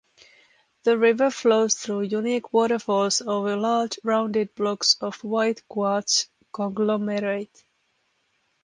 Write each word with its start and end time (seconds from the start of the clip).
The 0.81 0.97
river 0.97 1.29
flows 1.29 1.75
through 1.75 2.01
unique 2.09 2.53
waterfalls 2.53 3.21
over 3.21 3.55
large 3.55 3.99
rounded 4.03 4.55
blocks 4.55 4.97
of 4.99 5.23
white 5.23 5.61
quartz 5.67 6.27
conglomerate. 6.51 7.63